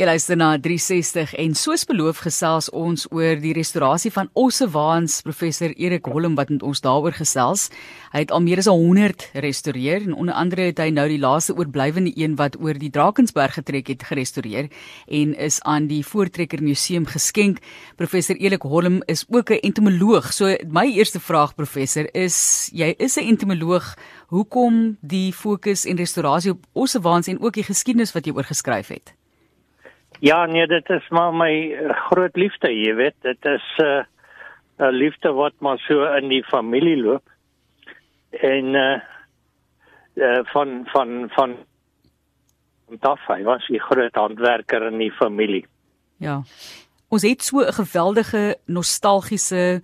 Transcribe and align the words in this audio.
Jy 0.00 0.06
luister 0.08 0.38
na 0.40 0.54
360 0.56 1.34
en 1.42 1.50
soos 1.60 1.82
beloof 1.84 2.22
gesels 2.24 2.70
ons 2.72 3.02
oor 3.12 3.36
die 3.36 3.50
restaurasie 3.52 4.08
van 4.14 4.30
Ossewaans 4.32 5.18
professor 5.26 5.74
Erik 5.76 6.08
Holm 6.08 6.38
wat 6.38 6.48
met 6.48 6.64
ons 6.64 6.80
daaroor 6.80 7.12
gesels. 7.18 7.66
Hy 8.14 8.22
het 8.22 8.32
al 8.32 8.40
meer 8.46 8.62
as 8.62 8.70
100 8.70 9.26
restoreer 9.44 10.06
en 10.06 10.16
onder 10.16 10.38
andere 10.40 10.70
het 10.70 10.80
hy 10.80 10.88
nou 10.96 11.04
die 11.12 11.20
laaste 11.20 11.52
oorblywende 11.52 12.14
een 12.16 12.38
wat 12.40 12.56
oor 12.64 12.80
die 12.80 12.88
Drakensberg 12.88 13.58
getrek 13.60 13.92
het 13.92 14.08
gerestoreer 14.08 14.72
en 15.04 15.36
is 15.36 15.60
aan 15.68 15.92
die 15.92 16.00
Voortrekker 16.00 16.64
Museum 16.64 17.04
geskenk. 17.04 17.60
Professor 18.00 18.40
Erik 18.40 18.64
Holm 18.64 19.02
is 19.04 19.26
ook 19.28 19.52
'n 19.52 19.60
entomoloog. 19.60 20.32
So 20.32 20.56
my 20.64 20.88
eerste 20.88 21.20
vraag 21.20 21.54
professor 21.54 22.08
is 22.14 22.70
jy 22.72 22.94
is 22.96 23.18
'n 23.18 23.28
entomoloog. 23.28 23.94
Hoekom 24.32 24.96
die 25.02 25.32
fokus 25.32 25.84
en 25.84 25.96
restaurasie 25.96 26.52
op 26.52 26.64
Ossewaans 26.72 27.26
en 27.26 27.40
ook 27.42 27.52
die 27.52 27.68
geskiedenis 27.68 28.12
wat 28.12 28.24
jy 28.24 28.32
oor 28.32 28.44
geskryf 28.44 28.88
het? 28.88 29.19
Ja, 30.20 30.44
nee, 30.46 30.66
dit 30.66 30.88
is 30.88 31.08
maar 31.08 31.34
my 31.34 31.72
eh, 31.72 31.96
groot 32.10 32.36
liefde, 32.36 32.68
jy 32.68 32.94
weet. 32.94 33.16
Dit 33.24 33.44
is 33.44 33.66
eh, 33.80 34.04
'n 34.80 34.84
uh, 34.84 34.92
liefde 34.92 35.32
wat 35.32 35.52
maar 35.58 35.78
so 35.78 36.04
in 36.16 36.28
die 36.28 36.44
familie 36.44 36.96
loop. 36.96 37.24
En 38.30 38.64
uh, 38.74 39.00
uh 40.14 40.40
van 40.44 40.82
van 40.84 41.28
van 41.28 41.56
Daf, 43.00 43.26
hy 43.26 43.42
was 43.42 43.68
'n 43.68 43.78
groot 43.78 44.14
handwerker 44.14 44.82
in 44.82 44.98
die 44.98 45.12
familie. 45.12 45.66
Ja. 46.16 46.42
Ons 47.08 47.22
het 47.22 47.42
so 47.42 47.60
'n 47.60 47.72
geweldige 47.72 48.58
nostalgiese 48.66 49.82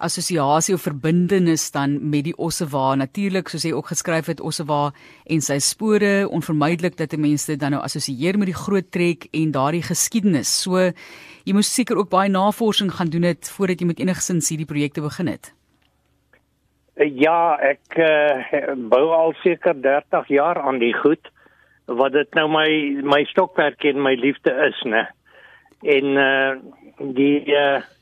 assosiasie 0.00 0.74
of 0.74 0.82
verbintenis 0.84 1.68
dan 1.74 1.98
met 2.10 2.24
die 2.26 2.34
Ossewa. 2.36 2.94
Natuurlik, 2.98 3.50
soos 3.52 3.66
hy 3.66 3.72
ook 3.76 3.92
geskryf 3.92 4.30
het, 4.32 4.40
Ossewa 4.40 4.90
en 5.30 5.44
sy 5.44 5.58
spore, 5.62 6.24
onvermydelik 6.28 6.96
dat 6.98 7.16
mense 7.20 7.56
dan 7.60 7.76
nou 7.76 7.82
assosieer 7.84 8.38
met 8.40 8.50
die 8.50 8.56
groot 8.56 8.90
trek 8.92 9.28
en 9.36 9.52
daardie 9.54 9.84
geskiedenis. 9.86 10.50
So 10.64 10.80
jy 10.80 11.56
moes 11.56 11.70
seker 11.72 12.00
ook 12.00 12.10
baie 12.12 12.32
navorsing 12.32 12.92
gaan 12.96 13.12
doen 13.12 13.28
het 13.28 13.50
voordat 13.52 13.80
jy 13.80 13.90
met 13.92 14.02
enigsins 14.02 14.50
hierdie 14.52 14.68
projekte 14.68 15.04
begin 15.04 15.30
het. 15.32 15.52
Ja, 17.00 17.56
ek 17.64 17.96
uh, 17.96 18.74
bou 18.92 19.06
al 19.16 19.32
seker 19.44 19.78
30 19.78 20.28
jaar 20.34 20.60
aan 20.60 20.82
die 20.82 20.92
goed 20.98 21.32
wat 21.90 22.12
dit 22.12 22.36
nou 22.38 22.44
my 22.52 22.68
my 23.02 23.24
stokwerk 23.30 23.82
en 23.88 24.02
my 24.02 24.12
liefde 24.20 24.52
is, 24.68 24.84
né? 24.84 25.08
En 25.80 26.12
uh 26.20 26.52
die 27.00 27.40
uh 27.48 27.80
Eh, 27.80 27.99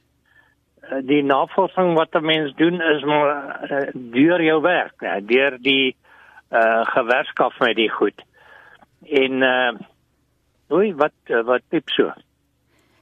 die 1.02 1.22
navorsing 1.22 1.94
wat 1.94 2.14
'n 2.14 2.24
mens 2.24 2.54
doen 2.54 2.80
is 2.80 3.04
maar 3.04 3.60
uh, 3.70 3.88
deur 3.94 4.42
jou 4.42 4.60
werk, 4.62 4.94
né, 5.00 5.20
deur 5.24 5.58
die 5.60 5.96
uh 6.50 6.84
gewerskap 6.84 7.52
met 7.58 7.76
die 7.76 7.90
goed. 7.90 8.24
En 9.04 9.42
uh 9.42 9.72
Oei, 10.70 10.94
wat 10.94 11.12
wat 11.44 11.62
tips 11.72 11.94
so? 11.96 12.12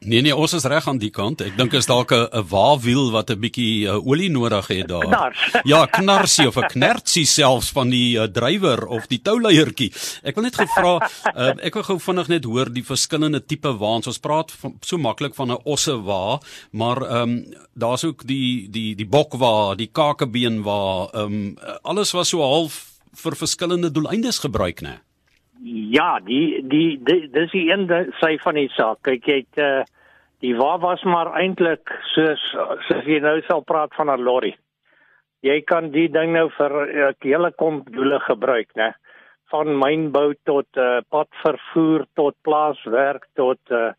Nee 0.06 0.20
nee, 0.22 0.34
ons 0.34 0.52
is 0.54 0.64
reg 0.70 0.84
aan 0.86 1.00
die 1.02 1.10
kant. 1.10 1.40
Ek 1.42 1.56
dink 1.58 1.72
is 1.74 1.88
dalk 1.90 2.12
'n 2.14 2.44
waawiel 2.46 3.10
wat 3.10 3.30
'n 3.30 3.40
bietjie 3.42 3.90
uh, 3.90 3.98
olie 3.98 4.30
nodig 4.30 4.66
het 4.70 4.86
daar. 4.86 5.02
Knars. 5.02 5.40
ja, 5.72 5.86
knarsie 5.86 6.46
of 6.46 6.56
'n 6.56 6.70
knertsie 6.70 7.26
selfs 7.26 7.72
van 7.74 7.90
die 7.90 8.14
uh, 8.14 8.30
drywer 8.30 8.86
of 8.86 9.08
die 9.10 9.18
touleiertjie. 9.18 9.90
Ek 10.22 10.38
wil 10.38 10.44
net 10.44 10.54
gevra, 10.54 11.02
uh, 11.34 11.54
ek 11.58 11.74
wil 11.74 11.82
gou 11.82 11.98
vinnig 11.98 12.28
net 12.28 12.44
hoor 12.44 12.70
die 12.70 12.84
verskillende 12.86 13.42
tipe 13.42 13.72
waans. 13.78 14.06
Ons 14.06 14.22
praat 14.22 14.52
van, 14.52 14.76
so 14.80 14.96
maklik 14.96 15.34
van 15.34 15.50
'n 15.50 15.58
osse 15.64 15.98
wa, 16.04 16.38
maar 16.70 17.02
ehm 17.02 17.22
um, 17.22 17.54
daar's 17.74 18.04
ook 18.04 18.22
die 18.26 18.70
die 18.70 18.94
die 18.94 19.08
bokwa, 19.08 19.74
die 19.74 19.90
kakebeen 19.90 20.62
wa, 20.62 21.10
ehm 21.14 21.34
um, 21.34 21.56
alles 21.82 22.12
was 22.12 22.28
so 22.28 22.46
half 22.46 22.94
vir 23.12 23.34
verskillende 23.34 23.90
doeleindes 23.90 24.38
gebruik, 24.38 24.80
né? 24.82 25.02
Ja, 25.90 26.20
die 26.20 26.62
die 26.62 27.00
dis 27.02 27.50
die 27.50 27.70
een 27.72 27.90
sy 28.20 28.36
van 28.38 28.54
die 28.54 28.68
saak. 28.68 29.02
Kyk, 29.02 29.26
jy 29.26 29.42
het 29.42 29.58
uh, 29.58 29.84
die 30.44 30.54
wa 30.56 30.76
was 30.78 31.02
maar 31.02 31.32
eintlik 31.40 31.90
soos 32.12 32.42
soos 32.88 33.08
jy 33.08 33.20
nou 33.24 33.40
sal 33.48 33.62
praat 33.64 33.94
van 33.94 34.10
'n 34.10 34.22
lorry. 34.22 34.56
Jy 35.42 35.60
kan 35.62 35.90
die 35.90 36.08
ding 36.08 36.32
nou 36.32 36.48
vir 36.58 36.72
'n 36.72 36.98
uh, 37.08 37.12
hele 37.20 37.50
komp 37.52 37.90
doele 37.92 38.20
gebruik, 38.20 38.74
né? 38.74 38.94
Van 39.50 39.78
mynbou 39.78 40.34
tot 40.44 40.66
uh, 40.76 41.00
padvervoer 41.08 42.06
tot 42.14 42.34
plaaswerk 42.42 43.28
tot 43.34 43.60
uh, 43.70 43.92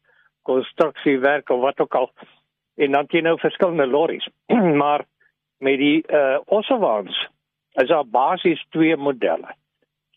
konstruksiewerk 0.44 1.50
of 1.50 1.62
wat 1.62 1.80
ook 1.80 1.96
al. 1.96 2.12
En 2.78 2.92
dan 2.92 3.06
jy 3.10 3.22
nou 3.22 3.38
verskillende 3.40 3.88
lorries. 3.88 4.28
maar 4.82 5.06
met 5.60 5.78
die 5.78 6.04
uh, 6.08 6.38
Ossewaans 6.46 7.28
is 7.74 7.88
daar 7.88 8.06
basies 8.06 8.66
twee 8.70 8.98
modelle. 8.98 9.56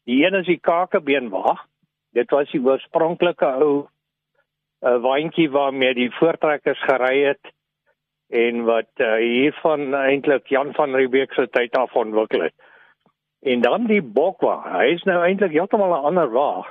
Die 0.04 0.24
een 0.24 0.34
is 0.34 0.46
die 0.46 0.60
kakebeenwag. 0.60 1.66
Dit 2.12 2.30
was 2.30 2.50
die 2.50 2.60
oorspronklike 2.64 3.46
ou 3.46 3.88
'n 4.80 4.88
uh, 4.88 5.00
waantjie 5.04 5.50
waarmee 5.50 5.94
die 5.94 6.10
voortrekkers 6.18 6.82
gery 6.82 7.24
het 7.24 7.52
en 8.28 8.64
wat 8.64 8.90
uh, 8.96 9.14
hiervan 9.14 9.94
eintlik 9.94 10.46
Jan 10.46 10.74
van 10.74 10.94
Riebeeck 10.94 11.32
se 11.32 11.48
tyd 11.50 11.76
af 11.76 11.94
ontwikkel 11.94 12.42
het. 12.42 12.54
En 13.42 13.60
dan 13.60 13.86
die 13.86 14.02
bokwa. 14.02 14.60
Hy 14.78 14.92
is 14.94 15.02
nou 15.02 15.18
eintlik 15.24 15.52
heeltemal 15.52 15.92
'n 15.96 16.06
ander 16.10 16.30
wa. 16.30 16.66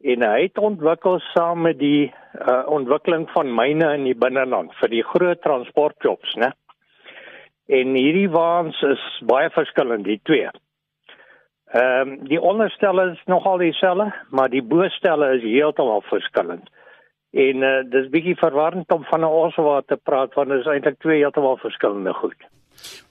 En 0.00 0.22
hy 0.22 0.42
het 0.42 0.58
ontwikkel 0.58 1.18
saam 1.18 1.60
met 1.62 1.78
die 1.78 2.14
uh, 2.48 2.62
ontwikkeling 2.66 3.30
van 3.30 3.54
myne 3.54 3.94
in 3.94 4.04
die 4.04 4.14
binneland 4.14 4.74
vir 4.74 4.88
die 4.88 5.02
groot 5.02 5.42
transportjobs, 5.42 6.34
né? 6.34 6.52
En 7.66 7.94
hierdie 7.94 8.30
waans 8.30 8.82
is 8.82 9.02
baie 9.26 9.50
verskillend, 9.50 10.04
die 10.04 10.20
twee. 10.22 10.50
Ehm 11.68 12.08
um, 12.08 12.28
die 12.28 12.40
onderstelle 12.40 13.10
is 13.10 13.22
nogal 13.26 13.58
dieselfde, 13.58 14.12
maar 14.30 14.48
die 14.48 14.62
boostelle 14.62 15.34
is 15.36 15.42
heeltemal 15.42 16.00
verskillend. 16.00 16.70
En 17.30 17.56
uh, 17.62 17.82
dis 17.90 18.08
bietjie 18.08 18.36
verwarrend 18.36 18.92
om 18.92 19.04
van 19.04 19.20
'n 19.20 19.24
oswa 19.24 19.82
te 19.86 19.96
praat 19.96 20.34
want 20.34 20.48
dit 20.48 20.58
is 20.58 20.66
eintlik 20.66 20.98
twee 20.98 21.18
heeltemal 21.18 21.56
verskillende 21.56 22.14
goed. 22.14 22.40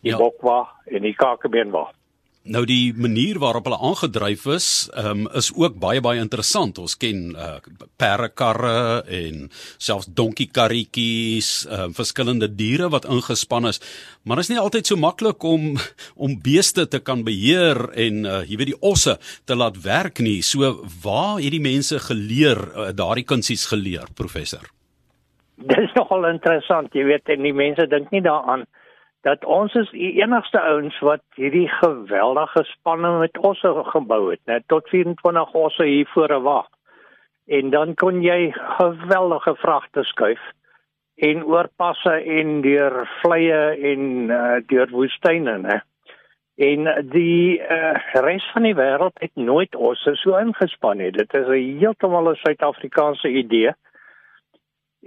Die 0.01 0.11
ja. 0.11 0.17
bokwa 0.17 0.67
en 0.85 1.01
die 1.01 1.16
kakebeenwa. 1.16 1.91
Nou 2.47 2.61
die 2.67 2.93
manier 2.95 3.41
waarop 3.43 3.65
hulle 3.67 3.79
aangedryf 3.83 4.45
is, 4.55 4.67
um, 4.95 5.25
is 5.35 5.49
ook 5.55 5.75
baie 5.81 5.99
baie 6.03 6.21
interessant. 6.23 6.77
Ons 6.79 6.95
ken 6.99 7.33
uh, 7.35 7.57
perdekarre 7.99 9.03
en 9.03 9.49
selfs 9.83 10.07
donkiekarretjies, 10.15 11.49
uh, 11.67 11.89
verskillende 11.97 12.47
diere 12.47 12.87
wat 12.93 13.07
ingespan 13.11 13.67
is. 13.67 13.81
Maar 14.23 14.39
dit 14.39 14.47
is 14.47 14.53
nie 14.53 14.61
altyd 14.61 14.87
so 14.87 14.99
maklik 15.01 15.43
om 15.43 15.75
om 16.27 16.37
beeste 16.43 16.87
te 16.87 17.03
kan 17.03 17.25
beheer 17.27 17.89
en 17.91 18.23
uh, 18.23 18.39
jy 18.47 18.61
weet 18.61 18.71
die 18.71 18.81
osse 18.93 19.17
te 19.45 19.57
laat 19.57 19.81
werk 19.83 20.23
nie. 20.23 20.39
So 20.39 20.71
waar 21.03 21.41
het 21.43 21.51
die 21.51 21.63
mense 21.63 21.99
geleer 22.07 22.63
uh, 22.63 22.89
daardie 22.95 23.27
kunsies 23.27 23.67
geleer, 23.67 24.07
professor? 24.15 24.71
Dit 25.57 25.79
is 25.83 25.93
nogal 25.97 26.29
interessant, 26.31 26.93
jy 26.95 27.03
weet, 27.09 27.27
en 27.33 27.43
die 27.43 27.55
mense 27.55 27.89
dink 27.91 28.11
nie 28.13 28.23
daaraan 28.23 28.67
dat 29.22 29.45
ons 29.45 29.73
is 29.73 29.89
die 29.91 30.13
enigste 30.22 30.59
ouens 30.61 31.00
wat 31.00 31.23
hierdie 31.35 31.67
geweldige 31.79 32.63
spanne 32.63 33.19
met 33.19 33.38
osse 33.38 33.73
gebou 33.91 34.31
het, 34.31 34.41
net 34.45 34.63
tot 34.67 34.89
24 34.89 35.53
osse 35.53 35.85
hier 35.85 36.07
voor 36.13 36.33
'n 36.33 36.44
wag. 36.44 36.67
En 37.47 37.69
dan 37.69 37.95
kon 37.95 38.22
jy 38.22 38.51
geweldige 38.51 39.56
vragte 39.56 40.03
skuif 40.03 40.41
en 41.16 41.45
oorpasse 41.45 42.13
en 42.23 42.61
deur 42.61 43.07
vleye 43.22 43.91
en 43.91 44.29
uh, 44.29 44.57
deur 44.66 44.89
woestyne, 44.89 45.57
né? 45.57 45.81
En 46.57 47.09
die 47.09 47.61
uh, 47.61 47.94
res 48.13 48.45
van 48.53 48.66
die 48.66 48.75
wêreld 48.75 49.19
het 49.22 49.35
nooit 49.35 49.75
osse 49.75 50.16
so 50.16 50.38
ingespan 50.38 50.97
nie. 50.97 51.11
Dit 51.11 51.33
is 51.33 51.47
'n 51.47 51.77
heeltemal 51.79 52.29
'n 52.29 52.35
Suid-Afrikaanse 52.35 53.29
idee 53.29 53.73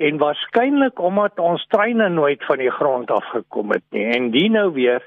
en 0.01 0.21
waarskynlik 0.21 1.01
omdat 1.01 1.39
ons 1.39 1.65
treine 1.69 2.09
nooit 2.09 2.45
van 2.49 2.61
die 2.63 2.73
grond 2.73 3.11
af 3.13 3.25
gekom 3.35 3.75
het 3.77 3.85
nie 3.95 4.07
en 4.15 4.31
die 4.35 4.49
nou 4.51 4.71
weer 4.77 5.05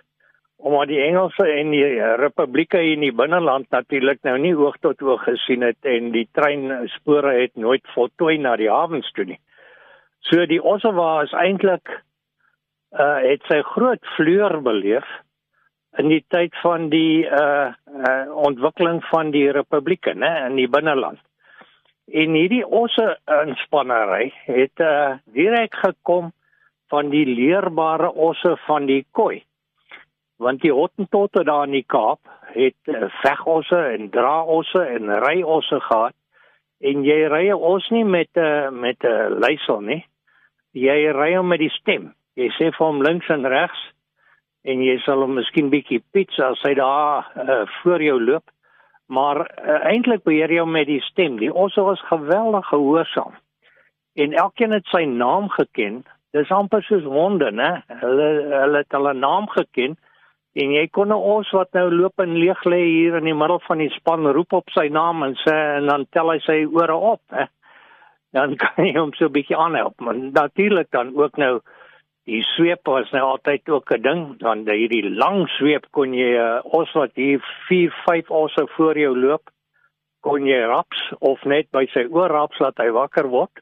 omdat 0.64 0.88
die 0.88 1.02
Engelse 1.04 1.44
en 1.60 1.74
die 1.74 1.88
Republieke 2.22 2.80
in 2.94 3.02
die 3.04 3.12
binneland 3.12 3.68
natuurlik 3.74 4.22
nou 4.24 4.38
nie 4.40 4.54
oog 4.56 4.78
tot 4.80 5.02
oog 5.04 5.26
gesien 5.28 5.66
het 5.66 5.90
en 5.96 6.14
die 6.14 6.28
treinspore 6.32 7.34
het 7.42 7.56
nooit 7.60 7.84
voltooi 7.96 8.38
na 8.40 8.56
die 8.56 8.70
hawens 8.72 9.10
toe 9.12 9.26
nie. 9.34 9.40
So 10.24 10.46
die 10.48 10.62
Ossewa 10.64 11.24
is 11.26 11.36
eintlik 11.36 11.92
uh 12.94 13.20
het 13.26 13.44
sy 13.50 13.60
groot 13.74 14.06
vleur 14.16 14.62
beleef 14.64 15.08
in 16.00 16.08
die 16.14 16.24
tyd 16.32 16.56
van 16.62 16.88
die 16.94 17.26
uh, 17.26 17.74
uh 17.74 18.24
ontwikkeling 18.48 19.02
van 19.12 19.32
die 19.34 19.50
Republieke, 19.52 20.14
né, 20.14 20.32
in 20.48 20.56
die 20.58 20.70
binneland. 20.70 21.20
En 22.12 22.36
hierdie 22.36 22.66
osse 22.68 23.18
inspannery 23.46 24.34
het 24.46 24.80
uh, 24.84 25.16
direk 25.32 25.76
gekom 25.76 26.32
van 26.92 27.10
die 27.10 27.26
leerbare 27.26 28.12
osse 28.12 28.58
van 28.68 28.86
die 28.86 29.06
koi. 29.12 29.44
Want 30.38 30.62
die 30.62 30.74
Hottentotte 30.74 31.44
daar 31.48 31.64
in 31.70 31.78
die 31.78 31.88
Kaap 31.88 32.20
het 32.54 32.92
uh, 32.92 33.08
vegosse 33.22 33.80
en 33.96 34.10
draosse 34.12 34.84
en 34.84 35.14
ryosse 35.24 35.80
gehad. 35.88 36.16
En 36.84 37.06
jy 37.08 37.22
ry 37.32 37.46
ons 37.56 37.88
nie 37.96 38.04
met 38.04 38.30
'n 38.36 38.40
uh, 38.40 38.70
met 38.70 39.00
'n 39.04 39.08
uh, 39.08 39.40
leisel 39.40 39.82
nie. 39.82 40.04
Jy 40.74 41.12
ry 41.12 41.36
hom 41.36 41.48
met 41.48 41.60
die 41.60 41.72
stem. 41.72 42.14
Jy 42.36 42.50
sê 42.60 42.72
vir 42.76 42.86
hom 42.86 43.02
links 43.02 43.30
en 43.30 43.46
regs 43.46 43.80
en 44.64 44.82
jy 44.82 44.98
sal 45.06 45.22
hom 45.22 45.36
miskien 45.36 45.70
bietjie 45.70 46.02
pits 46.12 46.40
as 46.40 46.62
hy 46.64 46.74
daar 46.74 47.32
uh, 47.38 47.66
voor 47.82 48.02
jou 48.02 48.20
loop 48.20 48.44
Maar 49.06 49.40
uh, 49.42 49.86
eintlik 49.92 50.24
beheer 50.24 50.52
jy 50.52 50.66
met 50.66 50.88
die 50.88 51.02
stem. 51.02 51.38
Die 51.40 51.54
osse 51.54 51.82
was 51.82 52.02
geweldig 52.08 52.68
gehoorsaam. 52.68 53.34
En 54.14 54.34
elkeen 54.34 54.72
het 54.72 54.86
sy 54.86 55.04
naam 55.10 55.50
geken. 55.50 56.04
Dis 56.34 56.52
amper 56.52 56.84
soos 56.84 57.04
honde, 57.04 57.52
né? 57.52 57.84
Hulle 58.02 58.30
hulle 58.50 58.82
het 58.82 58.96
hulle 58.96 59.14
naam 59.14 59.50
geken. 59.50 59.98
En 60.54 60.72
jy 60.72 60.88
kon 60.88 61.10
'n 61.10 61.26
os 61.36 61.50
wat 61.52 61.74
nou 61.74 61.90
loop 61.92 62.20
en 62.20 62.38
leeg 62.38 62.64
lê 62.64 62.82
hier 62.86 63.16
in 63.18 63.26
die 63.26 63.34
middel 63.34 63.60
van 63.60 63.78
die 63.78 63.90
span 63.90 64.28
roep 64.28 64.54
op 64.54 64.70
sy 64.70 64.88
naam 64.88 65.24
en 65.24 65.34
sê 65.36 65.54
en 65.78 65.86
dan 65.88 66.06
tel 66.12 66.30
hy 66.32 66.40
sy 66.40 66.66
ore 66.66 66.96
op, 66.96 67.22
hè. 67.30 67.46
Dan 68.32 68.56
kan 68.62 68.86
jy 68.86 68.94
hom 68.98 69.14
so 69.14 69.26
'n 69.26 69.32
bietjie 69.32 69.58
aanhelp. 69.58 70.00
Maar 70.00 70.16
natuurlik 70.18 70.92
dan 70.92 71.18
ook 71.18 71.38
nou 71.38 71.60
die 72.30 72.44
sweep 72.54 72.88
was 72.88 73.12
nou 73.12 73.24
altyd 73.34 73.70
ook 73.70 73.92
'n 73.92 74.02
ding 74.02 74.22
dan 74.40 74.64
hierdie 74.68 75.10
lang 75.10 75.48
sweep 75.58 75.86
kon 75.92 76.14
jy 76.14 76.32
uh, 76.40 76.60
os 76.64 76.92
wat 76.94 77.12
hier 77.16 77.42
4 77.68 77.92
5 78.06 78.30
osse 78.30 78.68
voor 78.76 78.98
jou 78.98 79.16
loop 79.18 79.50
kon 80.22 80.46
jy 80.48 80.62
raps 80.68 81.12
of 81.20 81.44
net 81.44 81.68
by 81.72 81.86
sy 81.92 82.08
oor 82.10 82.32
raps 82.32 82.60
laat 82.60 82.78
hy 82.78 82.90
wakker 82.96 83.28
word. 83.28 83.60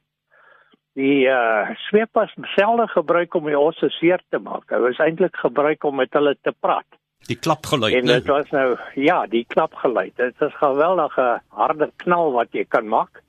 Die 0.94 1.25
uh, 1.25 1.72
sweep 1.90 2.10
was 2.13 2.34
selde 2.56 2.88
gebruik 2.88 3.36
om 3.36 3.46
die 3.46 3.58
osse 3.58 3.90
seer 3.90 4.22
te 4.30 4.40
maak. 4.40 4.68
Hy 4.69 4.81
was 4.84 5.00
eintlik 5.00 5.36
gebruik 5.36 5.84
om 5.84 5.96
met 5.96 6.13
hulle 6.13 6.36
te 6.44 6.54
praat. 6.60 6.86
Die 7.30 7.40
klapgeluid 7.40 7.94
en 7.94 8.06
dit 8.06 8.28
was 8.28 8.50
nou 8.52 8.78
ja 8.96 9.25
die 9.25 9.46
klapgeluid. 9.46 10.13
Dit 10.18 10.42
is 10.42 10.54
geweldige 10.62 11.42
harde 11.50 11.90
knal 12.04 12.31
wat 12.31 12.54
jy 12.54 12.66
kan 12.66 12.88
maak 12.88 13.24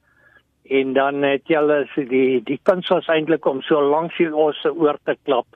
en 0.70 0.92
dan 0.94 1.22
het 1.26 1.48
jy 1.50 1.58
hulle 1.58 1.80
die 2.08 2.40
die 2.46 2.60
kuns 2.62 2.88
was 2.92 3.08
eintlik 3.12 3.46
om 3.46 3.62
so 3.66 3.80
lank 3.82 4.14
sy 4.16 4.28
osse 4.30 4.70
oor 4.72 4.98
te 5.04 5.16
klap. 5.24 5.46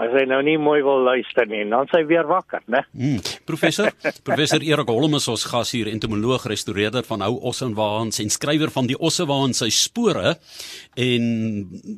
As 0.00 0.12
hy 0.14 0.24
nou 0.24 0.40
nie 0.46 0.56
mooi 0.58 0.80
wil 0.86 1.02
luister 1.04 1.48
nie 1.50 1.64
dan 1.68 1.90
sy 1.92 2.04
weer 2.08 2.28
wakker 2.28 2.62
né? 2.66 2.84
Mm, 2.94 3.20
professor. 3.50 3.90
Professor 4.22 4.62
Erik 4.62 4.88
Holm 4.90 5.16
is 5.18 5.26
ons 5.30 5.44
gas 5.50 5.72
hier 5.74 5.90
entomoloog 5.90 6.46
restaureerder 6.50 7.06
van 7.08 7.24
ou 7.26 7.36
osse 7.50 7.66
en 7.66 8.30
skrywer 8.30 8.70
van 8.70 8.86
die 8.88 8.98
osse 8.98 9.26
waans 9.28 9.60
sy 9.60 9.70
spore 9.74 10.36
en 11.00 11.24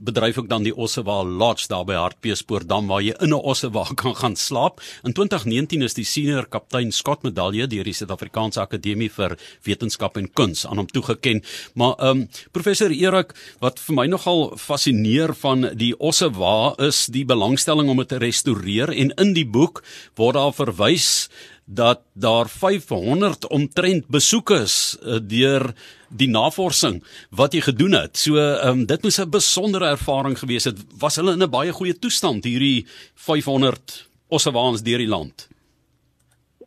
bedryf 0.05 0.39
ook 0.41 0.49
dan 0.49 0.65
die 0.67 0.75
osse 0.75 1.05
waar 1.07 1.25
lodge 1.25 1.69
daar 1.69 1.85
by 1.89 1.99
Hartbeespoort 1.99 2.69
dam 2.69 2.89
waar 2.89 3.03
jy 3.03 3.15
in 3.21 3.33
'n 3.35 3.41
osse 3.53 3.71
wa 3.71 3.85
kan 4.03 4.15
gaan 4.15 4.37
slaap. 4.37 4.81
In 5.05 5.13
2019 5.13 5.83
is 5.83 5.95
die 5.95 6.05
senior 6.05 6.47
kaptein 6.47 6.93
Scott 6.93 7.23
medalje 7.23 7.67
deur 7.67 7.85
die 7.85 7.93
Suid-Afrikaanse 7.95 8.61
Akademie 8.61 9.11
vir 9.11 9.37
Wetenskap 9.65 10.17
en 10.17 10.29
Kuns 10.33 10.67
aan 10.67 10.79
hom 10.79 10.87
toegeken 10.87 11.43
maar 11.75 11.95
ehm 11.99 12.23
um, 12.23 12.29
professor 12.53 12.91
Erik 12.91 13.35
wat 13.61 13.81
vir 13.81 13.95
my 13.95 14.07
nogal 14.07 14.53
fascineer 14.57 15.35
van 15.35 15.69
die 15.79 15.93
osse 15.99 16.31
wa 16.37 16.75
is 16.79 17.07
die 17.13 17.25
belangstelling 17.25 17.89
om 17.89 18.03
dit 18.03 18.09
te 18.09 18.21
restoreer 18.23 18.93
en 18.93 19.13
in 19.21 19.33
die 19.35 19.47
boek 19.47 19.83
word 20.17 20.37
daar 20.39 20.53
verwys 20.53 21.29
dat 21.65 22.03
daar 22.13 22.49
500 22.49 23.47
omtrent 23.49 24.09
besoek 24.09 24.51
is 24.51 24.99
uh, 25.03 25.19
deur 25.23 25.73
die 26.09 26.29
navorsing 26.29 27.03
wat 27.31 27.55
jy 27.55 27.61
gedoen 27.61 27.95
het. 27.97 28.17
So 28.17 28.37
ehm 28.37 28.83
um, 28.83 28.87
dit 28.87 29.03
moes 29.03 29.21
'n 29.21 29.31
besondere 29.31 29.87
ervaring 29.87 30.39
gewees 30.39 30.65
het. 30.65 30.79
Was 30.99 31.17
hulle 31.17 31.33
in 31.33 31.43
'n 31.43 31.51
baie 31.51 31.73
goeie 31.73 31.99
toestand 31.99 32.45
hierdie 32.45 32.87
500 33.15 34.09
ossewaans 34.29 34.83
deur 34.83 34.99
die 34.99 35.09
land? 35.09 35.49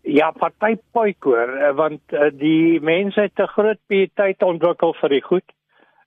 Ja, 0.01 0.31
party 0.31 0.75
poik 0.91 1.23
hoor, 1.23 1.49
eh, 1.57 1.75
want 1.75 2.01
uh, 2.13 2.29
die 2.31 2.79
mense 2.79 3.21
het 3.21 3.39
'n 3.39 3.47
groot 3.47 3.79
pietyd 3.87 4.41
ontwikkel 4.43 4.93
vir 5.01 5.09
die 5.09 5.21
goed 5.21 5.49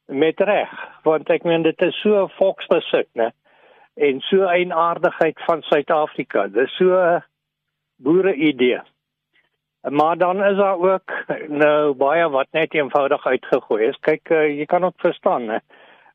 met 0.06 0.40
reg, 0.40 0.70
want 1.05 1.31
ek 1.31 1.44
meen 1.44 1.62
dit 1.62 1.82
is 1.82 2.00
so 2.00 2.29
volksbesit, 2.38 3.08
né? 3.14 3.31
en 3.99 4.20
so 4.20 4.46
eienaardigheid 4.46 5.40
van 5.46 5.62
Suid-Afrika. 5.62 6.46
Dis 6.55 6.76
so 6.79 6.94
boere 8.02 8.34
idee. 8.34 8.80
Maar 9.90 10.16
dan 10.16 10.44
is 10.44 10.56
daar 10.56 10.78
ook 10.78 11.12
nou 11.48 11.94
baie 11.94 12.28
wat 12.28 12.46
net 12.50 12.74
eenvoudig 12.74 13.26
uitgegooi 13.26 13.84
is. 13.86 13.98
Kyk, 14.00 14.30
uh, 14.30 14.46
jy 14.58 14.64
kan 14.66 14.84
ook 14.84 14.96
verstaan 14.96 15.48
hè. 15.48 15.58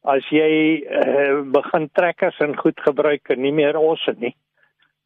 As 0.04 0.26
jy 0.36 0.84
uh, 0.84 1.42
begin 1.48 1.88
trekkers 1.96 2.38
en 2.44 2.58
goed 2.60 2.80
gebruik 2.84 3.30
en 3.32 3.42
nie 3.42 3.54
meer 3.56 3.78
osse 3.80 4.16
nie, 4.20 4.34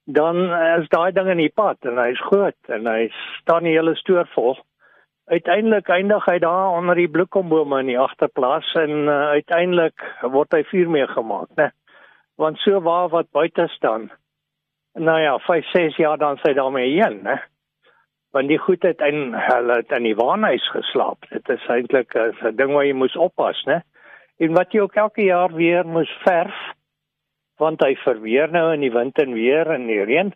dan 0.09 0.39
is 0.79 0.89
daai 0.89 1.12
ding 1.13 1.29
in 1.29 1.44
die 1.44 1.53
pad 1.53 1.85
en 1.85 2.00
hy's 2.01 2.21
groot 2.31 2.71
en 2.74 2.88
hy 2.89 3.09
staan 3.41 3.68
die 3.68 3.75
hele 3.75 3.94
stoor 4.00 4.25
vol. 4.33 4.57
Uiteindelik 5.30 5.89
eindig 5.91 6.25
hy 6.25 6.39
daar 6.39 6.77
onder 6.80 6.95
die 6.95 7.09
bloekombome 7.12 7.81
in 7.83 7.91
die 7.91 8.00
agterplaas 8.00 8.71
en 8.80 9.06
uh, 9.06 9.35
uiteindelik 9.38 10.06
word 10.23 10.56
hy 10.56 10.63
vuur 10.71 10.89
mee 10.89 11.07
gemaak, 11.13 11.51
né? 11.59 11.69
want 12.38 12.57
so 12.62 12.81
waar 12.81 13.09
wat 13.09 13.31
buite 13.31 13.68
staan. 13.68 14.12
Nou 14.97 15.19
ja, 15.21 15.39
5, 15.39 15.69
6 15.69 15.95
jaar 15.95 16.17
dan 16.17 16.39
sy 16.41 16.53
daarmee 16.57 16.89
heen, 16.89 17.19
né? 17.21 17.38
Want 18.33 18.49
die 18.49 18.57
goed 18.57 18.81
het 18.83 19.01
in 19.05 19.35
hulle 19.38 19.75
het 19.77 19.91
in 19.94 20.07
die 20.09 20.15
waanhuis 20.17 20.65
geslaap. 20.73 21.27
Dit 21.29 21.49
is 21.53 21.67
eintlik 21.69 22.15
'n 22.17 22.55
ding 22.55 22.73
waar 22.73 22.85
jy 22.85 22.94
moet 22.94 23.15
oppas, 23.15 23.63
né? 23.65 23.81
En 24.38 24.53
wat 24.53 24.71
jy 24.71 24.79
ook 24.79 24.95
elke 24.95 25.21
jaar 25.23 25.53
weer 25.53 25.85
moet 25.85 26.09
verf 26.25 26.55
want 27.57 27.81
hy 27.81 27.95
verweer 27.95 28.51
nou 28.51 28.73
in 28.73 28.79
die 28.79 28.91
wind 28.91 29.17
en 29.19 29.33
weer 29.33 29.71
en 29.71 29.88
die 29.88 30.03
reën. 30.03 30.33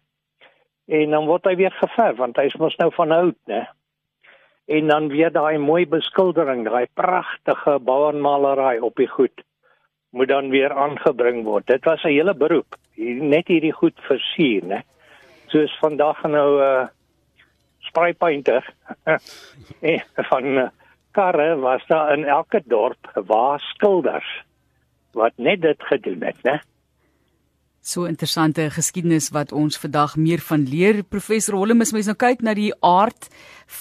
En 0.87 1.09
dan 1.09 1.25
word 1.25 1.45
hy 1.45 1.55
weer 1.55 1.71
geverf 1.71 2.17
want 2.17 2.37
hy 2.37 2.45
is 2.45 2.55
mos 2.55 2.75
nou 2.75 2.91
van 2.93 3.11
hout, 3.11 3.37
né? 3.45 3.67
En 4.65 4.87
dan 4.87 5.07
weer 5.07 5.31
daai 5.31 5.57
mooi 5.57 5.87
beskildering, 5.87 6.65
daai 6.65 6.85
pragtige 6.93 7.79
bouwermalery 7.79 8.77
op 8.77 8.95
die 8.95 9.07
goed 9.07 9.43
moet 10.11 10.27
dan 10.27 10.49
weer 10.49 10.73
aangebring 10.73 11.43
word. 11.43 11.67
Dit 11.67 11.85
was 11.85 12.03
'n 12.03 12.15
hele 12.15 12.33
beroep. 12.35 12.75
Net 13.33 13.47
hierdie 13.47 13.73
goed 13.73 13.99
versier, 14.07 14.63
né? 14.63 14.81
Soos 15.47 15.77
vandag 15.79 16.23
nou 16.23 16.59
'n 16.59 16.63
uh, 16.63 16.87
spray 17.79 18.13
painter 18.13 18.63
van 20.31 20.45
uh, 20.45 20.69
karre 21.11 21.55
was 21.59 21.83
daar 21.87 22.13
in 22.13 22.25
elke 22.25 22.61
dorp 22.65 23.11
waar 23.13 23.59
skilders 23.59 24.43
wat 25.11 25.33
net 25.35 25.61
dit 25.61 25.83
gedoen 25.83 26.23
het, 26.23 26.43
né? 26.43 26.59
So 27.81 28.05
interessante 28.05 28.67
geskiedenis 28.69 29.31
wat 29.33 29.49
ons 29.57 29.79
vandag 29.81 30.11
meer 30.13 30.41
van 30.45 30.67
leer. 30.69 30.99
Professor 31.01 31.55
Holm, 31.57 31.79
as 31.81 31.89
mens 31.95 32.05
nou 32.11 32.13
kyk 32.13 32.43
na 32.45 32.53
die 32.53 32.69
aard 32.85 33.25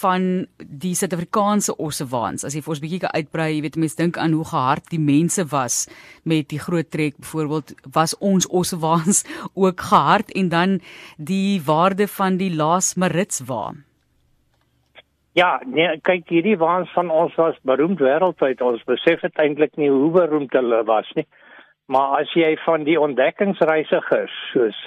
van 0.01 0.47
die 0.57 0.95
Suid-Afrikaanse 0.97 1.75
ossewaans, 1.77 2.47
as 2.49 2.57
jy 2.57 2.63
vir 2.65 2.73
ons 2.73 2.81
bietjie 2.81 3.01
kan 3.03 3.13
uitbrei, 3.13 3.51
jy 3.53 3.59
weet 3.67 3.77
mense 3.77 3.99
dink 3.99 4.17
aan 4.17 4.33
hoe 4.39 4.47
gehard 4.49 4.89
die 4.89 5.03
mense 5.05 5.45
was 5.51 5.83
met 6.25 6.49
die 6.49 6.63
groot 6.63 6.89
trek, 6.89 7.19
byvoorbeeld, 7.21 7.75
was 7.93 8.17
ons 8.25 8.49
ossewaans 8.49 9.21
ook 9.67 9.85
gehard 9.91 10.33
en 10.33 10.49
dan 10.49 10.79
die 11.19 11.61
waarde 11.69 12.09
van 12.09 12.41
die 12.41 12.49
Laas 12.57 12.95
Marits 12.97 13.45
waan. 13.45 13.85
Ja, 15.37 15.59
nee, 15.69 15.93
kyk 16.09 16.33
hierdie 16.33 16.57
waans 16.57 16.89
van 16.97 17.13
ons 17.13 17.37
was 17.37 17.61
beroemd 17.69 18.01
wêreldwyd. 18.01 18.65
Ons 18.65 18.81
besef 18.89 19.21
dit 19.29 19.45
eintlik 19.45 19.77
nie 19.77 19.93
hoe 19.93 20.09
beroemd 20.17 20.57
hulle 20.57 20.81
was 20.89 21.13
nie. 21.21 21.29
Maar 21.91 22.21
as 22.23 22.33
jy 22.39 22.55
van 22.65 22.87
die 22.87 22.99
ontdekkingsreisigers 23.01 24.35
soos 24.55 24.79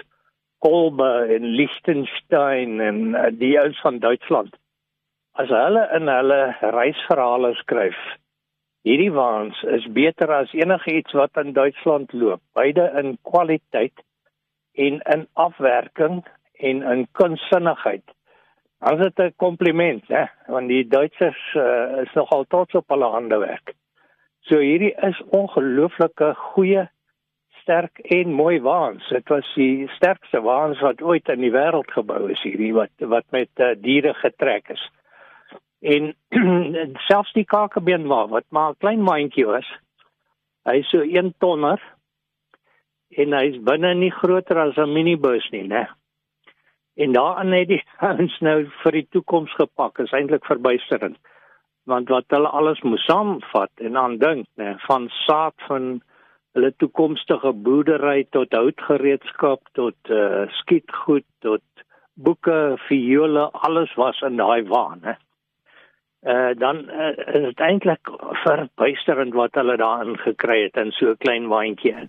Kolbe 0.64 1.10
en 1.36 1.50
Liechtenstein 1.58 2.80
en 2.80 3.00
uh, 3.12 3.28
die 3.36 3.58
ouens 3.60 3.80
van 3.84 4.00
Duitsland 4.00 4.56
as 5.34 5.50
hulle 5.50 5.84
in 5.98 6.08
hulle 6.08 6.42
reisverhale 6.76 7.54
skryf 7.60 8.00
hierdie 8.88 9.12
waans 9.16 9.60
is 9.76 9.86
beter 9.96 10.32
as 10.36 10.52
enige 10.56 10.94
iets 11.00 11.16
wat 11.18 11.40
in 11.42 11.54
Duitsland 11.56 12.14
loop 12.14 12.42
beide 12.58 12.90
in 13.02 13.16
kwaliteit 13.30 14.04
en 14.86 15.00
in 15.16 15.28
afwerking 15.34 16.24
en 16.54 16.82
in 16.92 17.08
kunsinnigheid. 17.20 18.04
As 18.80 19.00
dit 19.00 19.20
'n 19.20 19.34
kompliment 19.38 20.04
hè 20.08 20.26
want 20.48 20.68
die 20.68 20.88
Duitsers 20.88 21.44
uh, 21.56 22.02
is 22.04 22.14
nogal 22.14 22.46
trots 22.48 22.76
op 22.76 22.90
hulle 22.90 23.10
handewerk 23.18 23.76
So 24.50 24.60
hierdie 24.60 24.92
is 25.08 25.20
ongelooflike 25.32 26.34
goeie 26.52 26.90
sterk 27.62 28.02
en 28.12 28.34
mooi 28.36 28.58
waans. 28.62 29.06
Dit 29.10 29.30
was 29.32 29.48
die 29.56 29.88
sterkste 29.96 30.42
waans 30.44 30.82
wat 30.84 31.02
ooit 31.02 31.32
in 31.32 31.46
die 31.46 31.54
wêreld 31.54 31.92
gebou 31.96 32.26
is 32.34 32.44
hierdie 32.44 32.74
wat 32.76 32.92
wat 33.14 33.24
met 33.32 33.64
uh, 33.64 33.72
diere 33.80 34.12
getrek 34.20 34.74
is. 34.76 34.84
En 35.80 36.12
selfs 37.08 37.32
die 37.38 37.48
kakebeen 37.48 38.10
wa 38.12 38.26
wat 38.28 38.48
maar 38.50 38.74
'n 38.76 38.82
klein 38.84 39.04
mandjie 39.08 39.48
was. 39.48 39.68
Hy 40.68 40.80
is 40.84 40.92
so 40.92 41.00
1 41.00 41.34
tonner 41.40 41.80
en 43.16 43.40
hy's 43.40 43.60
binne 43.64 43.94
nie 43.96 44.12
groter 44.12 44.60
as 44.60 44.78
'n 44.78 44.92
minibus 44.92 45.48
nie, 45.52 45.68
né? 45.68 45.88
En 46.96 47.14
daarin 47.16 47.54
het 47.56 47.68
die 47.68 47.84
ons 48.12 48.40
nou 48.42 48.66
vir 48.84 48.92
die 48.92 49.08
toekoms 49.12 49.56
gepak. 49.56 50.00
Is 50.00 50.12
eintlik 50.12 50.46
verbuisterend 50.46 51.18
want 51.86 52.10
wat 52.10 52.26
hulle 52.28 52.48
alles 52.48 52.82
moes 52.82 53.06
saamvat 53.06 53.72
en 53.88 53.98
aan 53.98 54.18
dink 54.18 54.48
nê 54.60 54.74
van 54.88 55.10
saad 55.26 55.56
van 55.68 56.02
hulle 56.54 56.72
toekomstige 56.78 57.52
boerdery 57.66 58.24
tot 58.36 58.54
houtgereedskap 58.54 59.62
tot 59.80 60.14
uh, 60.14 60.46
skietgoed 60.62 61.26
tot 61.42 61.64
boeke 62.14 62.78
viole 62.88 63.50
alles 63.68 63.94
was 63.98 64.22
in 64.22 64.38
daai 64.38 64.64
waan 64.70 65.02
hè. 65.04 65.16
Uh, 66.24 66.54
dan 66.56 66.86
uh, 66.88 67.10
is 67.36 67.48
dit 67.50 67.64
eintlik 67.66 68.12
verbuisterend 68.46 69.34
wat 69.36 69.58
hulle 69.60 69.76
daarin 69.82 70.16
gekry 70.22 70.62
het 70.64 70.78
in 70.80 70.94
so 70.96 71.10
'n 71.12 71.18
klein 71.26 71.48
waantjie. 71.52 72.08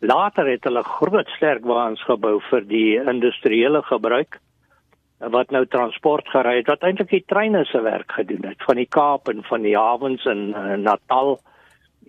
Later 0.00 0.46
het 0.50 0.64
hulle 0.64 0.82
groot 0.82 1.28
sterk 1.36 1.64
waans 1.64 2.02
gebou 2.02 2.40
vir 2.50 2.66
die 2.66 2.98
industriële 2.98 3.82
gebruik 3.82 4.40
wat 5.30 5.50
nou 5.50 5.66
transport 5.66 6.28
gery 6.28 6.56
het 6.58 6.66
wat 6.66 6.82
eintlik 6.82 7.10
die 7.10 7.24
treine 7.26 7.64
se 7.64 7.80
werk 7.80 8.12
gedoen 8.12 8.44
het 8.48 8.62
van 8.66 8.76
die 8.76 8.88
Kaap 8.88 9.28
en 9.28 9.42
van 9.48 9.62
die 9.62 9.76
hawens 9.76 10.24
in 10.24 10.52
uh, 10.52 10.74
Natal 10.80 11.38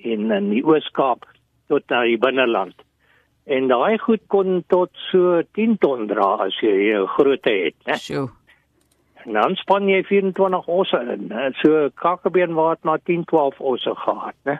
en 0.03 0.31
in 0.31 0.49
die 0.49 0.63
Oos-Kaap 0.65 1.25
tot 1.67 1.89
na 1.89 2.03
die 2.05 2.17
binneland. 2.17 2.75
En 3.45 3.67
daai 3.69 3.97
goed 4.01 4.23
kon 4.27 4.63
tot 4.73 4.91
so 5.11 5.41
10 5.57 5.77
ton 5.77 6.07
dra 6.07 6.35
as 6.47 6.57
jy 6.61 6.93
'n 6.93 7.07
grootte 7.07 7.53
het, 7.53 7.75
né? 7.85 7.97
Sjoe. 7.97 8.29
En 9.25 9.33
dan 9.33 9.55
span 9.55 9.87
jy 9.89 10.03
24 10.03 10.67
osse 10.67 10.99
in. 11.13 11.27
Né? 11.29 11.51
So 11.61 11.89
kakkebeen 11.95 12.53
wat 12.53 12.83
na 12.83 12.97
10, 12.97 13.25
12 13.25 13.59
osse 13.59 13.95
gehad, 13.95 14.35
né? 14.45 14.59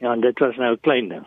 Ja, 0.00 0.12
en 0.12 0.20
dit 0.20 0.38
was 0.38 0.56
nou 0.56 0.72
'n 0.72 0.80
klein 0.80 1.08
ding. 1.08 1.26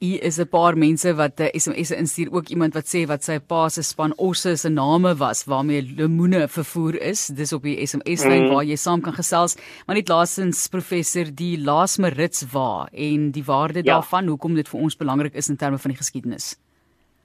Hier 0.00 0.22
is 0.22 0.38
'n 0.38 0.48
paar 0.48 0.76
mense 0.76 1.14
wat 1.14 1.40
'n 1.40 1.42
uh, 1.42 1.48
SMS 1.54 1.90
instuur 1.90 2.32
ook 2.32 2.48
iemand 2.48 2.74
wat 2.74 2.86
sê 2.86 3.06
wat 3.06 3.22
sy 3.22 3.38
pa 3.38 3.68
se 3.68 3.82
span 3.82 4.12
osse 4.16 4.56
se 4.56 4.68
name 4.68 5.14
was 5.14 5.44
waarmee 5.44 5.82
lemoene 5.96 6.48
vervoer 6.48 7.00
is. 7.00 7.26
Dis 7.26 7.52
op 7.52 7.62
die 7.62 7.86
SMS 7.86 8.24
lyn 8.24 8.44
mm. 8.44 8.52
waar 8.52 8.64
jy 8.64 8.76
saam 8.76 9.00
kan 9.00 9.12
gesels. 9.12 9.56
Maar 9.86 9.96
net 9.96 10.08
laasens 10.08 10.68
professor 10.68 11.24
die 11.34 11.56
Laasmerits 11.58 12.52
wa 12.52 12.88
en 12.92 13.30
die 13.30 13.44
waarde 13.44 13.80
ja. 13.82 13.94
daarvan, 13.94 14.26
hoekom 14.26 14.54
dit 14.54 14.68
vir 14.68 14.80
ons 14.80 14.96
belangrik 14.96 15.34
is 15.34 15.48
in 15.48 15.56
terme 15.56 15.78
van 15.78 15.90
die 15.90 15.98
geskiedenis. 15.98 16.56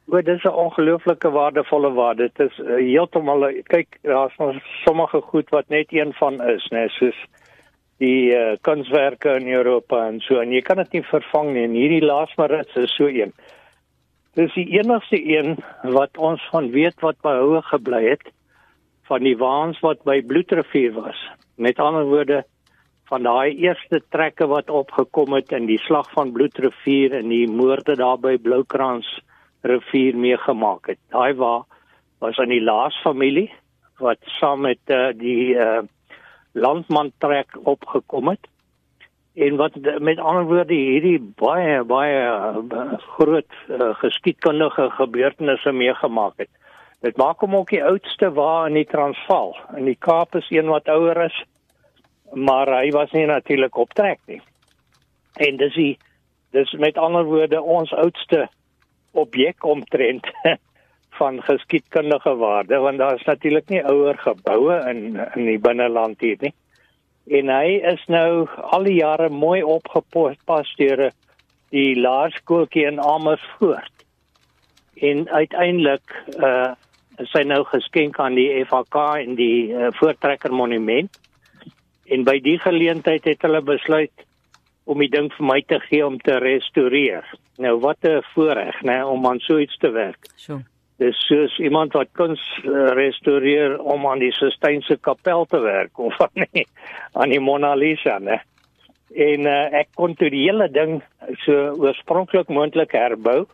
Goed, 0.09 0.25
dis 0.25 0.43
'n 0.43 0.49
ongelooflike 0.49 1.29
waardevolle 1.29 1.91
waarde. 1.93 2.31
Dit 2.33 2.49
is 2.49 2.59
uh, 2.59 2.75
heeltemal 2.75 3.51
kyk, 3.63 3.97
daar's 4.01 4.35
sommige 4.85 5.21
goed 5.21 5.49
wat 5.49 5.67
net 5.69 5.87
een 5.89 6.13
van 6.13 6.41
is, 6.41 6.67
né, 6.71 6.87
soos 6.87 7.17
die 7.99 8.31
uh, 8.31 8.55
kunswerke 8.63 9.35
in 9.39 9.47
Europa 9.51 10.05
en 10.07 10.19
so 10.23 10.39
en 10.39 10.53
jy 10.55 10.61
kan 10.63 10.79
dit 10.79 10.99
nie 10.99 11.05
vervang 11.09 11.53
nie 11.53 11.65
en 11.67 11.75
hierdie 11.75 12.05
laasmarits 12.05 12.77
is 12.79 12.93
so 12.95 13.09
een. 13.11 13.33
Dis 14.39 14.53
die 14.55 14.67
enigste 14.77 15.19
een 15.19 15.57
wat 15.95 16.17
ons 16.17 16.43
van 16.53 16.69
weet 16.71 17.01
wat 17.03 17.19
behoue 17.25 17.61
gebly 17.71 18.05
het 18.05 18.23
van 19.09 19.25
die 19.25 19.35
waans 19.37 19.79
wat 19.83 20.05
by 20.07 20.21
Bloedrivier 20.21 20.93
was. 20.95 21.19
Met 21.57 21.81
ander 21.81 22.05
woorde 22.07 22.43
van 23.09 23.25
daai 23.25 23.57
eerste 23.57 23.99
trekke 24.13 24.47
wat 24.47 24.69
opgekom 24.69 25.33
het 25.33 25.51
in 25.57 25.65
die 25.67 25.79
slag 25.81 26.11
van 26.13 26.31
Bloedrivier 26.31 27.17
en 27.19 27.33
die 27.33 27.47
moorde 27.49 27.97
daar 27.99 28.19
by 28.21 28.37
Bloukrans 28.37 29.09
rivier 29.65 30.15
meegemaak 30.15 30.93
het. 30.93 30.99
Daai 31.11 31.33
wa 31.35 31.65
was 32.21 32.39
aan 32.39 32.53
die 32.53 32.63
laas 32.63 32.95
familie 33.03 33.49
wat 33.99 34.21
saam 34.39 34.63
met 34.63 34.79
uh, 34.93 35.09
die 35.17 35.55
uh, 35.57 35.81
landman 36.51 37.11
trek 37.17 37.57
opgekom 37.63 38.27
het 38.33 38.47
en 39.39 39.55
wat 39.55 39.75
met 39.99 40.19
ander 40.19 40.43
woorde 40.43 40.73
hierdie 40.73 41.19
baie 41.39 41.83
baie 41.83 42.21
uh, 42.21 42.93
groot 43.15 43.59
uh, 43.69 43.93
geskiedkundige 44.01 44.89
gebeurtenisse 44.97 45.71
meegemaak 45.71 46.33
het. 46.37 46.49
Dit 46.99 47.17
maak 47.17 47.39
hom 47.39 47.55
ook 47.55 47.69
die 47.71 47.83
oudste 47.83 48.31
wa 48.35 48.65
in 48.67 48.75
die 48.75 48.87
Transvaal. 48.89 49.55
In 49.77 49.85
die 49.87 49.95
Kaap 49.95 50.35
is 50.35 50.49
een 50.51 50.67
wat 50.67 50.89
ouer 50.91 51.21
is, 51.29 51.37
maar 52.33 52.67
hy 52.81 52.89
was 52.91 53.11
nie 53.15 53.25
natuurlik 53.29 53.77
op 53.77 53.93
trek 53.95 54.19
nie. 54.27 54.41
En 55.39 55.57
dis 55.57 55.73
die 55.73 55.97
dis 56.51 56.71
met 56.81 56.97
ander 56.97 57.23
woorde 57.23 57.61
ons 57.61 57.93
oudste 57.93 58.47
objek 59.11 59.63
omtrent 59.63 60.27
van 61.19 61.41
geskiedkundige 61.43 62.35
waarde 62.39 62.79
want 62.83 62.97
daar 62.97 63.15
is 63.19 63.27
natuurlik 63.27 63.69
nie 63.69 63.83
ouer 63.83 64.17
geboue 64.17 64.79
in 64.89 65.19
in 65.35 65.45
die 65.45 65.59
binneland 65.59 66.19
hier 66.19 66.37
nie. 66.39 66.53
En 67.29 67.49
hy 67.53 67.77
is 67.93 68.03
nou 68.09 68.47
al 68.73 68.87
die 68.87 68.97
jare 68.97 69.29
mooi 69.29 69.61
opgepas 69.63 70.71
deur 70.79 71.09
die 71.75 71.93
laerskooltjie 71.99 72.87
in 72.89 73.01
Amersfoort. 73.03 74.05
En 74.95 75.27
uiteindelik 75.29 76.15
uh 76.37 76.75
is 77.19 77.33
hy 77.35 77.41
nou 77.43 77.65
geskenk 77.67 78.15
aan 78.23 78.37
die 78.37 78.47
FHK 78.63 79.01
en 79.19 79.33
die 79.35 79.73
uh, 79.75 79.89
Voortrekker 79.97 80.53
Monument. 80.55 81.17
En 82.07 82.23
by 82.23 82.37
die 82.39 82.55
geleentheid 82.63 83.27
het 83.27 83.43
hulle 83.43 83.59
besluit 83.59 84.23
om 84.87 85.03
die 85.03 85.09
ding 85.11 85.27
vir 85.35 85.47
my 85.49 85.59
te 85.67 85.81
gee 85.89 86.05
om 86.05 86.15
te 86.23 86.37
restoreer. 86.39 87.27
Nou 87.59 87.75
wat 87.83 88.07
'n 88.07 88.23
voorreg, 88.33 88.79
né, 88.87 89.03
om 89.03 89.27
aan 89.27 89.39
so 89.39 89.59
iets 89.59 89.77
te 89.77 89.91
werk. 89.91 90.31
So 90.35 90.61
dis 90.99 91.19
soos 91.27 91.55
iemand 91.63 91.95
wat 91.95 92.11
kuns 92.17 92.41
uh, 92.65 92.91
restoreer 92.97 93.77
om 93.79 94.07
aan 94.07 94.19
die 94.23 94.33
Sistynse 94.35 94.97
kapel 94.99 95.45
te 95.47 95.61
werk 95.63 95.99
of 95.99 96.17
aan 96.25 96.45
die, 96.53 96.65
aan 97.13 97.31
die 97.33 97.39
Mona 97.43 97.73
Lisa, 97.79 98.19
né? 98.19 98.41
En 99.15 99.47
uh, 99.47 99.61
ek 99.79 99.93
kon 99.97 100.13
toe 100.19 100.29
die 100.29 100.43
hele 100.45 100.67
ding 100.69 100.99
so 101.45 101.71
oorspronklik 101.79 102.51
moontlik 102.53 102.93
herbou. 102.97 103.45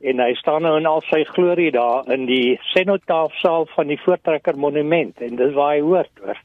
En 0.00 0.20
hy 0.20 0.32
staan 0.40 0.64
nou 0.64 0.74
in 0.80 0.88
al 0.88 1.02
sy 1.08 1.22
glorie 1.28 1.70
daar 1.76 2.08
in 2.12 2.26
die 2.28 2.56
senotaafsaal 2.72 3.68
van 3.74 3.90
die 3.92 4.00
Voortrekker 4.00 4.56
Monument 4.56 5.20
en 5.20 5.36
dis 5.36 5.52
waar 5.56 5.74
hy 5.76 5.82
hoort, 5.84 6.12
hoor. 6.24 6.40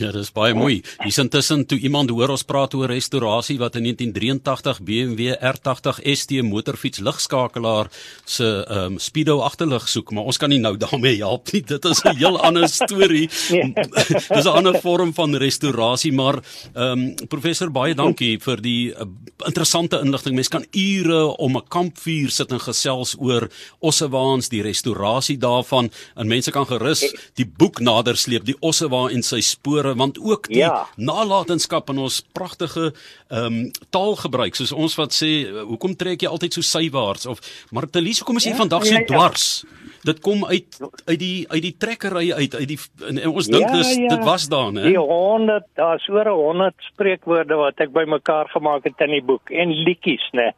Ja, 0.00 0.08
dis 0.14 0.30
baie 0.32 0.54
mooi. 0.56 0.78
Hier 1.02 1.16
intussen 1.20 1.66
toe 1.68 1.76
iemand 1.84 2.08
hoor 2.14 2.30
ons 2.32 2.44
praat 2.48 2.72
oor 2.78 2.88
restaurasie 2.88 3.58
wat 3.60 3.74
in 3.76 3.84
1983 3.84 4.78
BMW 4.88 5.34
R80 5.36 5.98
ST 6.16 6.38
motorfiets 6.48 7.02
ligskakelaar 7.04 7.90
se 8.24 8.48
ehm 8.48 8.94
um, 8.94 8.98
speedo 9.00 9.42
agterlig 9.44 9.84
soek, 9.92 10.12
maar 10.16 10.30
ons 10.30 10.38
kan 10.40 10.48
nie 10.48 10.60
nou 10.60 10.72
daarmee 10.80 11.18
help 11.20 11.52
nie. 11.52 11.60
Dit 11.68 11.84
is 11.84 12.00
'n 12.04 12.16
heel 12.16 12.40
ander 12.40 12.68
storie. 12.80 13.28
Nee. 13.50 13.74
dis 14.36 14.44
'n 14.44 14.56
ander 14.56 14.80
vorm 14.80 15.12
van 15.12 15.36
restaurasie, 15.36 16.12
maar 16.12 16.40
ehm 16.74 16.92
um, 16.92 17.28
professor 17.28 17.70
baie 17.70 17.94
dankie 17.94 18.38
vir 18.40 18.56
die 18.62 18.94
uh, 18.96 19.04
interessante 19.44 20.00
inligting. 20.00 20.34
Mens 20.34 20.48
kan 20.48 20.64
ure 20.72 21.36
om 21.36 21.56
'n 21.56 21.68
kampvuur 21.68 22.30
sit 22.30 22.52
en 22.52 22.60
gesels 22.60 23.16
oor 23.18 23.50
Ossewaans, 23.80 24.48
die 24.48 24.62
restaurasie 24.62 25.36
daarvan 25.36 25.90
en 26.16 26.28
mense 26.28 26.50
kan 26.50 26.66
gerus 26.66 27.04
die 27.34 27.46
boek 27.46 27.80
nader 27.80 28.16
sleep, 28.16 28.44
die 28.44 28.56
Ossewa 28.60 29.10
en 29.10 29.22
sy 29.22 29.40
spoor 29.40 29.89
spore 29.90 29.96
want 29.96 30.18
ook 30.20 30.48
die 30.48 30.58
ja. 30.58 30.86
nalatenskap 30.96 31.90
in 31.90 31.98
ons 31.98 32.20
pragtige 32.32 32.92
ehm 33.28 33.44
um, 33.44 33.70
taalgebruik 33.90 34.54
soos 34.54 34.72
ons 34.72 34.94
wat 34.96 35.12
sê 35.12 35.50
hoekom 35.66 35.96
trek 35.96 36.22
jy 36.22 36.28
altyd 36.28 36.52
so 36.52 36.62
sywaarts 36.62 37.26
of 37.26 37.40
maar 37.70 37.88
Telies 37.90 38.20
hoekom 38.20 38.36
is 38.36 38.44
jy 38.44 38.54
ja, 38.54 38.56
vandag 38.56 38.84
so 38.86 38.94
ja, 38.94 39.00
ja. 39.00 39.06
dwars 39.06 39.64
dit 40.04 40.20
kom 40.20 40.44
uit 40.46 40.80
uit 41.06 41.18
die 41.18 41.46
uit 41.48 41.62
die 41.62 41.76
trekkerry 41.78 42.32
uit 42.32 42.54
uit 42.54 42.68
die 42.68 42.78
en, 43.06 43.18
en 43.18 43.30
ons 43.30 43.46
dink 43.46 43.68
ja, 43.68 43.76
dis 43.76 43.94
ja. 43.96 44.08
dit 44.08 44.24
was 44.24 44.48
daar 44.48 44.72
hè 44.72 44.88
die 44.88 44.98
100 44.98 45.66
daar's 45.74 46.08
oor 46.08 46.28
100 46.28 46.74
spreekwoorde 46.92 47.56
wat 47.56 47.80
ek 47.80 47.92
bymekaar 47.92 48.48
gemaak 48.48 48.84
het 48.84 49.06
in 49.06 49.18
die 49.18 49.24
boek 49.24 49.50
en 49.50 49.74
liedjies 49.84 50.26
nê 50.32 50.50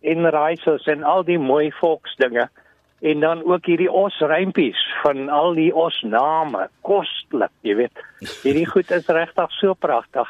en 0.00 0.30
reisers 0.30 0.86
en 0.88 1.04
al 1.04 1.24
die 1.24 1.38
mooi 1.38 1.70
volksdinge 1.80 2.48
en 3.00 3.20
dan 3.20 3.42
ook 3.44 3.66
hierdie 3.66 3.90
os 3.92 4.18
rympies 4.20 4.78
van 5.02 5.28
al 5.28 5.54
die 5.56 5.72
os 5.74 5.96
name 6.04 6.68
koslik 6.86 7.52
jy 7.64 7.76
weet. 7.84 8.06
Hierdie 8.44 8.68
goed 8.68 8.90
is 8.92 9.08
regtig 9.08 9.58
so 9.60 9.74
pragtig. 9.74 10.28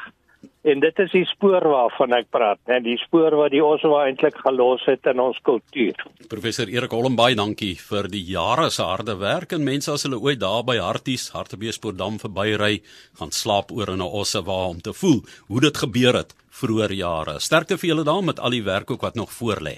En 0.61 0.79
dit 0.79 0.99
is 1.01 1.09
die 1.13 1.25
spoor 1.25 1.65
waarvan 1.65 2.13
ek 2.13 2.27
praat 2.33 2.59
hè 2.69 2.77
die 2.85 2.97
spoor 3.01 3.33
wat 3.37 3.53
die 3.53 3.63
os 3.65 3.81
waar 3.81 4.07
eintlik 4.07 4.37
gelos 4.43 4.83
het 4.89 5.09
in 5.09 5.19
ons 5.21 5.39
kultuur. 5.45 5.97
Professor 6.29 6.69
Erik 6.69 6.93
Holm 6.93 7.17
baie 7.17 7.35
dankie 7.37 7.73
vir 7.81 8.09
die 8.13 8.21
jare 8.29 8.69
se 8.69 8.85
harde 8.85 9.17
werk. 9.17 9.55
En 9.57 9.65
mense 9.65 9.91
as 9.91 10.05
hulle 10.05 10.21
ooit 10.21 10.39
daar 10.41 10.63
by 10.65 10.77
Harties 10.77 11.31
Hartbeespoortdam 11.33 12.21
verbyry 12.21 12.79
gaan 13.19 13.33
slaap 13.33 13.73
oor 13.73 13.89
in 13.89 14.05
'n 14.05 14.13
osse 14.21 14.41
waar 14.45 14.69
om 14.69 14.81
te 14.81 14.93
voel 14.93 15.21
hoe 15.47 15.61
dit 15.61 15.77
gebeur 15.77 16.13
het 16.13 16.35
vroeër 16.49 16.93
jare. 16.93 17.39
Sterkte 17.39 17.77
vir 17.77 17.89
julle 17.89 18.03
daar 18.03 18.23
met 18.23 18.39
al 18.39 18.53
die 18.53 18.63
werk 18.63 18.91
ook 18.91 19.01
wat 19.01 19.15
nog 19.15 19.33
voor 19.33 19.61
lê. 19.61 19.77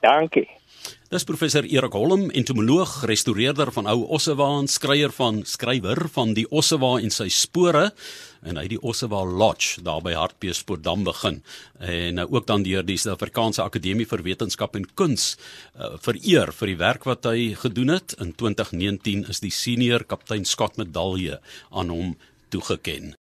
Dankie 0.00 0.48
Dis 1.14 1.26
professor 1.28 1.66
Erik 1.68 1.94
Holm, 1.94 2.24
entomoloog, 2.34 3.04
restaureerder 3.06 3.70
van 3.76 3.86
ou 3.92 4.00
Ossewaan, 4.16 4.66
skrywer 4.66 5.12
van 5.14 5.42
skrywer 5.46 6.08
van 6.14 6.32
die 6.34 6.46
Ossewa 6.50 6.96
en 6.98 7.12
sy 7.14 7.28
spore 7.30 7.90
en 8.42 8.58
hy 8.58 8.64
die 8.72 8.80
Ossewa 8.80 9.20
Lodge 9.24 9.84
daar 9.84 10.02
by 10.04 10.16
Hartbeespoortdam 10.18 11.04
begin 11.06 11.38
en 11.78 12.18
nou 12.18 12.26
ook 12.34 12.48
dan 12.50 12.64
deur 12.66 12.82
die 12.86 12.98
Suid-Afrikaanse 12.98 13.62
Akademie 13.62 14.08
vir 14.08 14.24
Wetenskap 14.26 14.74
en 14.80 14.88
Kuns 14.98 15.34
uh, 15.34 15.94
vereer 16.02 16.52
vir 16.56 16.72
die 16.72 16.80
werk 16.80 17.06
wat 17.08 17.28
hy 17.30 17.52
gedoen 17.62 17.94
het. 17.94 18.16
In 18.18 18.32
2019 18.34 19.28
is 19.30 19.44
die 19.44 19.52
senior 19.54 20.08
kaptein 20.08 20.48
Scott 20.48 20.80
medalje 20.80 21.38
aan 21.70 21.92
hom 21.92 22.16
toegekend. 22.54 23.12